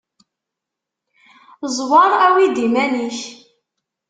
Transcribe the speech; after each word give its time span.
Ẓwer 1.77 2.11
awi-d 2.25 2.57
iman-ik. 2.65 3.19